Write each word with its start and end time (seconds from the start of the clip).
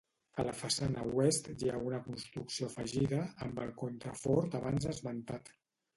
A 0.43 0.43
la 0.45 0.53
façana 0.59 1.03
oest 1.09 1.49
hi 1.65 1.69
ha 1.73 1.83
una 1.89 1.99
construcció 2.07 2.71
afegida, 2.71 3.19
amb 3.49 3.61
el 3.67 3.75
contrafort 3.85 4.61
abans 4.63 4.93
esmentat. 4.95 5.55